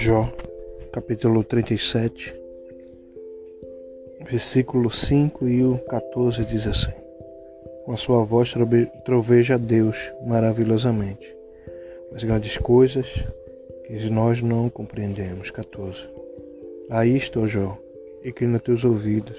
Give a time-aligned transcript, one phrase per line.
[0.00, 0.30] Jó,
[0.92, 2.32] capítulo 37,
[4.30, 6.92] versículo 5 e o 14 diz assim:
[7.84, 8.54] Com a sua voz
[9.04, 11.36] troveja Deus maravilhosamente,
[12.14, 13.26] as grandes coisas
[13.88, 15.50] que nós não compreendemos.
[15.50, 16.08] 14.
[16.90, 17.76] A isto, ó Jó,
[18.24, 19.36] inclina teus ouvidos,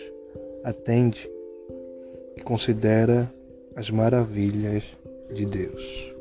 [0.62, 1.32] atende
[2.36, 3.34] e considera
[3.78, 4.84] as maravilhas
[5.34, 6.14] de Deus.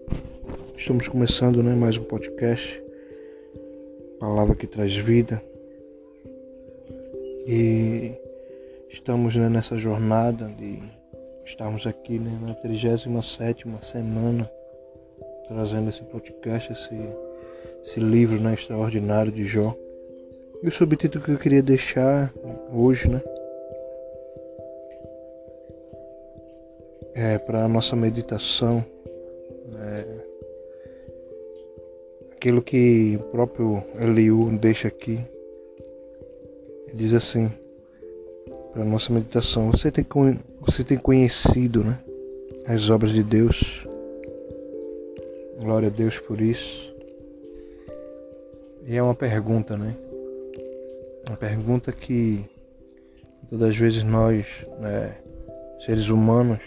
[0.76, 2.86] Estamos começando né, mais um podcast
[4.18, 5.42] palavra que traz vida.
[7.46, 8.12] E
[8.90, 10.78] estamos né, nessa jornada de
[11.44, 13.08] estarmos aqui né, na 37
[13.80, 14.50] semana
[15.48, 16.94] trazendo esse podcast, esse,
[17.82, 19.74] esse livro né, extraordinário de Jó.
[20.62, 22.32] E o subtítulo que eu queria deixar
[22.72, 23.22] hoje, né?
[27.14, 28.84] É para a nossa meditação.
[32.38, 35.18] Aquilo que o próprio Eliú deixa aqui.
[36.94, 37.50] diz assim,
[38.72, 40.06] para nossa meditação, você tem,
[40.60, 41.98] você tem conhecido né,
[42.64, 43.84] as obras de Deus.
[45.60, 46.94] Glória a Deus por isso.
[48.86, 49.96] E é uma pergunta, né?
[51.28, 52.44] Uma pergunta que
[53.50, 55.16] todas as vezes nós, né,
[55.84, 56.60] seres humanos,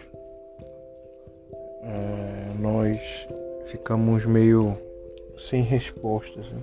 [1.82, 3.00] é, nós
[3.68, 4.78] ficamos meio
[5.48, 6.46] sem respostas.
[6.52, 6.62] Né?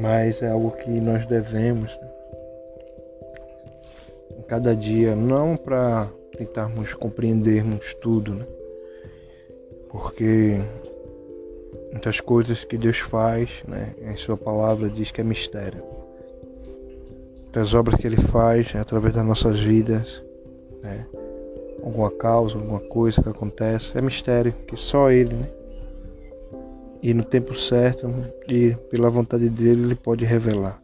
[0.00, 2.08] Mas é algo que nós devemos né?
[4.46, 8.46] cada dia, não para tentarmos compreendermos tudo, né?
[9.90, 10.58] porque
[11.90, 15.82] muitas coisas que Deus faz, né, em Sua palavra diz que é mistério.
[17.42, 20.22] Muitas obras que Ele faz né, através das nossas vidas,
[20.82, 21.06] né,
[21.82, 25.48] alguma causa, alguma coisa que acontece, é mistério que só Ele né,
[27.02, 28.10] e no tempo certo
[28.48, 30.80] e pela vontade dele ele pode revelar.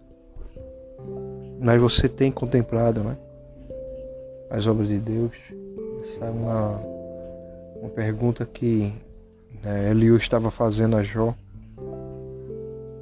[1.60, 3.16] Mas você tem contemplado né,
[4.50, 5.32] as obras de Deus?
[6.02, 6.80] Essa é uma,
[7.80, 8.92] uma pergunta que
[9.62, 11.34] né, Eliú estava fazendo a Jó.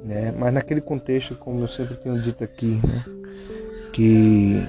[0.03, 0.33] Né?
[0.37, 3.05] Mas naquele contexto, como eu sempre tenho dito aqui, né,
[3.91, 4.67] que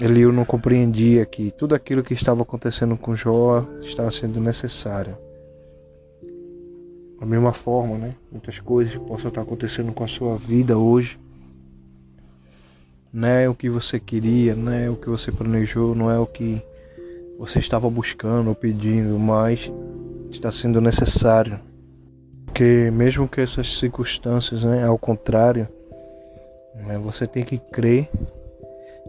[0.00, 5.16] Eliú não compreendia que tudo aquilo que estava acontecendo com Jó estava sendo necessário
[7.20, 8.14] da mesma forma, né?
[8.30, 11.18] Muitas coisas possam estar acontecendo com a sua vida hoje.
[13.12, 16.26] Não é o que você queria, não é o que você planejou, não é o
[16.26, 16.60] que
[17.38, 19.70] você estava buscando ou pedindo, mas
[20.30, 21.60] está sendo necessário.
[22.44, 25.68] Porque mesmo que essas circunstâncias, né, ao contrário,
[26.74, 28.08] né, você tem que crer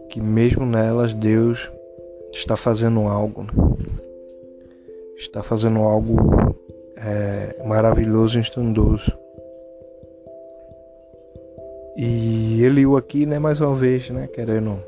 [0.08, 1.70] que mesmo nelas Deus
[2.32, 3.42] está fazendo algo.
[3.42, 3.50] Né?
[5.16, 6.56] Está fazendo algo
[6.96, 9.16] é, maravilhoso e estrondoso.
[11.96, 14.82] E ele aqui, né, mais uma vez, né, querendo,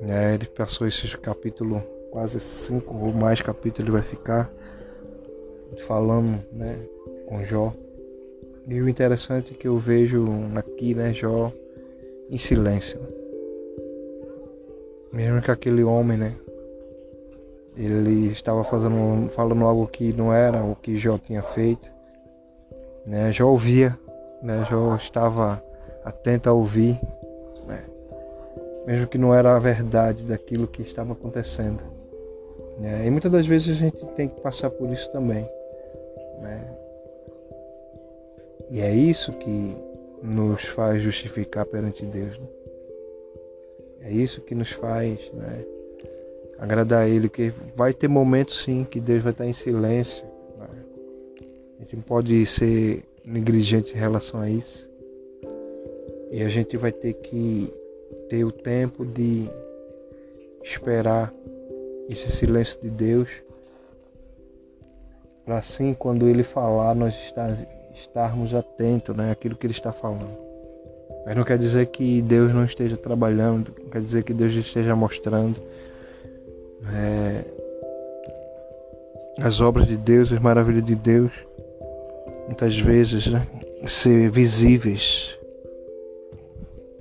[0.00, 4.52] né, ele passou esse capítulo, quase cinco ou mais capítulos ele vai ficar
[5.86, 6.78] falando, né,
[7.26, 7.72] com Jó.
[8.68, 11.52] E o interessante é que eu vejo aqui, né, Jó
[12.30, 13.00] em silêncio.
[15.12, 16.36] Mesmo que aquele homem, né,
[17.76, 21.90] ele estava fazendo, falando algo que não era o que Jó tinha feito.
[23.06, 23.32] Né?
[23.32, 23.98] Jó ouvia,
[24.42, 24.66] né?
[24.68, 25.62] Jó estava
[26.04, 27.00] atento a ouvir,
[27.66, 27.84] né?
[28.86, 31.82] mesmo que não era a verdade daquilo que estava acontecendo.
[32.78, 33.06] Né?
[33.06, 35.48] E muitas das vezes a gente tem que passar por isso também.
[36.40, 36.76] Né?
[38.70, 39.76] E é isso que
[40.22, 42.38] nos faz justificar perante Deus.
[42.38, 42.46] Né?
[44.02, 45.64] É isso que nos faz né,
[46.62, 50.24] agradar a Ele, que vai ter momentos sim que Deus vai estar em silêncio.
[50.56, 50.68] Né?
[51.76, 54.88] A gente não pode ser negligente em relação a isso.
[56.30, 57.68] E a gente vai ter que
[58.28, 59.48] ter o tempo de
[60.62, 61.34] esperar
[62.08, 63.28] esse silêncio de Deus
[65.44, 67.50] para assim quando ele falar nós estar,
[67.92, 70.38] estarmos atentos né, àquilo que ele está falando.
[71.26, 74.94] Mas não quer dizer que Deus não esteja trabalhando, não quer dizer que Deus esteja
[74.94, 75.60] mostrando,
[76.90, 77.44] é,
[79.38, 81.32] as obras de Deus, as maravilhas de Deus,
[82.46, 83.46] muitas vezes né,
[83.86, 85.38] ser visíveis.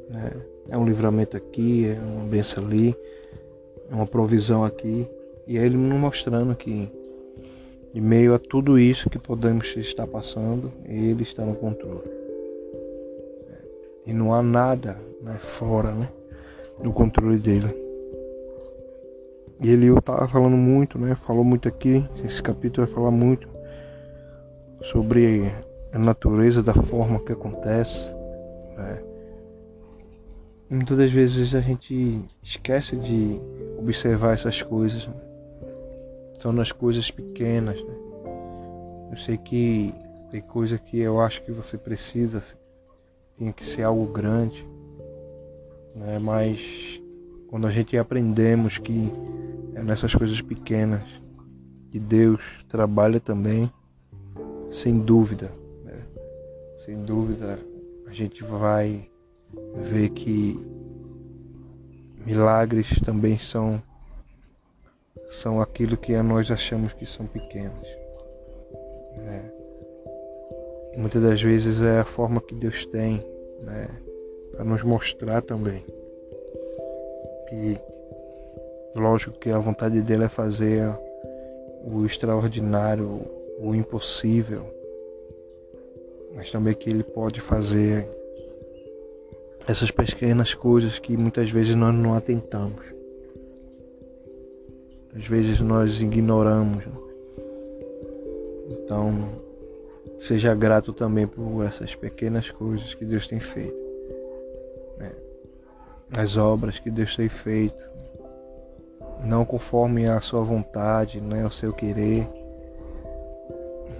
[0.09, 0.31] Né?
[0.69, 2.95] É um livramento aqui, é uma benção ali,
[3.89, 5.07] é uma provisão aqui.
[5.47, 6.89] E é Ele nos mostrando que,
[7.93, 12.09] em meio a tudo isso que podemos estar passando, Ele está no controle.
[14.05, 16.09] E não há nada né, fora né,
[16.81, 17.90] do controle dele.
[19.63, 21.13] E ele estava falando muito, né?
[21.13, 22.03] Falou muito aqui.
[22.25, 23.47] Esse capítulo vai falar muito
[24.81, 25.51] sobre
[25.93, 28.09] a natureza da forma que acontece.
[28.75, 29.03] Né?
[30.69, 33.39] muitas das vezes a gente esquece de
[33.77, 35.05] observar essas coisas.
[35.05, 35.13] Né?
[36.39, 37.79] São nas coisas pequenas.
[37.83, 37.95] Né?
[39.11, 39.93] Eu sei que
[40.31, 42.41] tem coisa que eu acho que você precisa,
[43.33, 44.65] tinha que ser algo grande,
[45.93, 46.17] né?
[46.17, 47.01] mas
[47.49, 49.11] quando a gente aprendemos que
[49.81, 51.01] é nessas coisas pequenas
[51.89, 53.71] que Deus trabalha também,
[54.69, 55.51] sem dúvida,
[55.83, 55.99] né?
[56.77, 57.59] sem dúvida
[58.05, 59.09] a gente vai
[59.75, 60.59] ver que
[62.25, 63.81] milagres também são
[65.29, 67.87] são aquilo que nós achamos que são pequenos.
[69.17, 69.51] Né?
[70.97, 73.25] Muitas das vezes é a forma que Deus tem
[73.61, 73.87] né,
[74.51, 75.83] para nos mostrar também
[77.47, 77.79] que,
[78.95, 80.87] lógico que a vontade dele é fazer
[81.83, 83.25] o extraordinário,
[83.59, 84.63] o impossível,
[86.35, 88.07] mas também que ele pode fazer
[89.67, 92.83] essas pequenas coisas que muitas vezes nós não atentamos.
[95.15, 96.83] Às vezes nós ignoramos.
[98.69, 99.29] Então,
[100.19, 103.75] seja grato também por essas pequenas coisas que Deus tem feito.
[104.97, 105.11] Né?
[106.17, 108.00] As obras que Deus tem feito.
[109.23, 111.45] Não conforme a sua vontade, né?
[111.45, 112.27] o seu querer.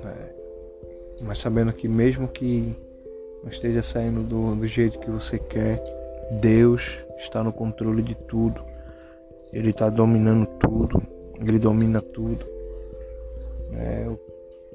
[0.03, 0.29] Né?
[1.21, 2.75] Mas sabendo que mesmo que
[3.43, 5.81] não esteja saindo do, do jeito que você quer.
[6.39, 8.63] Deus está no controle de tudo.
[9.51, 11.01] Ele está dominando tudo.
[11.39, 12.45] Ele domina tudo.
[13.73, 14.19] É, eu,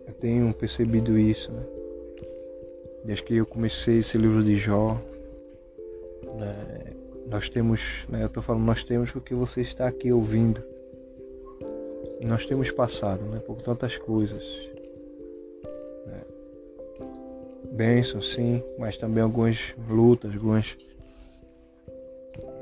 [0.06, 1.50] eu, tenho percebido isso.
[1.52, 1.62] Né?
[3.04, 5.00] Desde que eu comecei esse livro de Jó,
[6.34, 6.92] né,
[7.28, 10.62] nós temos, né, eu estou falando nós temos porque você está aqui ouvindo.
[12.22, 14.66] Nós temos passado né, por tantas coisas
[17.76, 20.76] bênçãos, sim, mas também algumas lutas, algumas,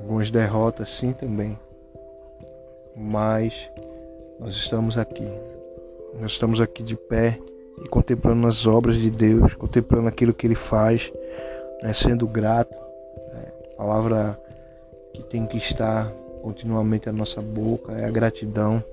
[0.01, 1.57] algumas derrotas, sim, também.
[2.97, 3.71] Mas
[4.41, 5.29] nós estamos aqui,
[6.21, 7.39] nós estamos aqui de pé
[7.85, 11.13] e contemplando as obras de Deus, contemplando aquilo que Ele faz,
[11.81, 12.77] né, sendo grato.
[13.33, 14.39] Né, palavra
[15.15, 16.13] que tem que estar
[16.43, 18.85] continuamente na nossa boca é a gratidão,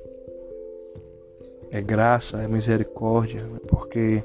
[1.70, 4.24] é graça, é misericórdia, né, porque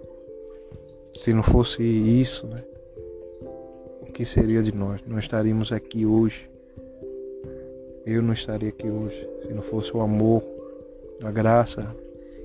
[1.12, 2.62] se não fosse isso, né?
[4.02, 5.02] O que seria de nós?
[5.06, 6.48] Não estaríamos aqui hoje.
[8.04, 10.42] Eu não estaria aqui hoje se não fosse o amor,
[11.22, 11.94] a graça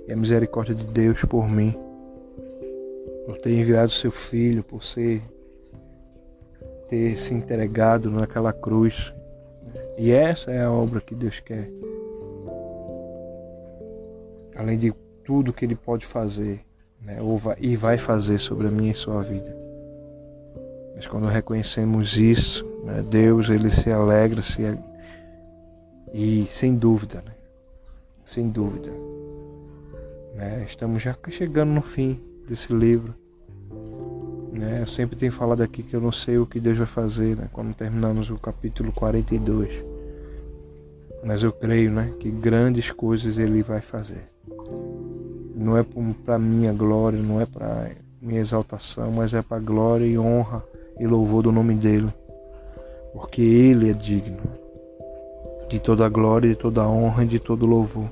[0.07, 1.75] e a misericórdia de Deus por mim.
[3.25, 5.21] Por ter enviado seu filho, por ser
[6.88, 9.13] ter se entregado naquela cruz.
[9.97, 11.69] E essa é a obra que Deus quer.
[14.55, 14.93] Além de
[15.23, 16.61] tudo que ele pode fazer,
[17.01, 19.55] né, vai, e vai fazer sobre a minha e sua vida.
[20.95, 24.61] Mas quando reconhecemos isso, né, Deus ele se alegra se,
[26.13, 27.33] e sem dúvida, né,
[28.23, 28.91] sem dúvida,
[30.35, 33.20] né, estamos já chegando no fim desse livro.
[34.61, 37.35] Né, eu sempre tenho falado aqui que eu não sei o que Deus vai fazer
[37.35, 39.69] né, quando terminamos o capítulo 42.
[41.23, 44.31] Mas eu creio né, que grandes coisas Ele vai fazer
[45.61, 45.85] não é
[46.25, 47.91] para minha glória, não é para
[48.21, 50.63] minha exaltação, mas é para glória e honra
[50.99, 52.11] e louvor do nome dele,
[53.13, 54.41] porque ele é digno
[55.69, 58.09] de toda a glória, de toda a honra e de todo louvor.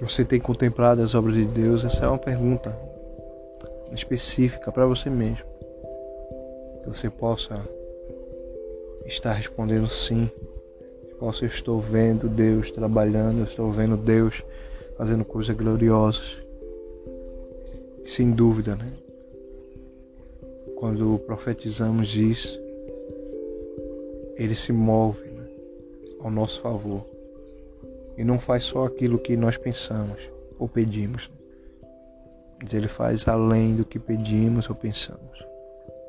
[0.00, 1.84] Você tem contemplado as obras de Deus?
[1.84, 2.76] Essa é uma pergunta
[3.94, 5.44] específica para você mesmo.
[6.82, 7.62] Que você possa
[9.06, 10.30] estar respondendo sim.
[11.18, 14.42] Possa, eu estou vendo Deus trabalhando, eu estou vendo Deus
[14.96, 16.38] fazendo coisas gloriosas.
[18.04, 18.92] Sem dúvida, né?
[20.76, 22.60] Quando profetizamos isso,
[24.36, 25.46] ele se move né?
[26.20, 27.06] ao nosso favor.
[28.16, 30.18] E não faz só aquilo que nós pensamos
[30.58, 31.30] ou pedimos.
[32.62, 35.44] Mas ele faz além do que pedimos ou pensamos.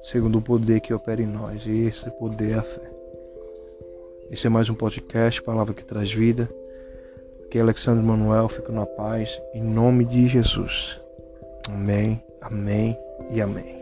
[0.04, 1.66] Segundo o poder que opera em nós.
[1.66, 2.92] E esse poder é a fé.
[4.32, 6.50] Esse é mais um podcast, Palavra que Traz Vida.
[7.50, 11.00] Que Alexandre Manuel fique na paz, em nome de Jesus.
[11.70, 12.98] Amém, amém
[13.32, 13.75] e amém.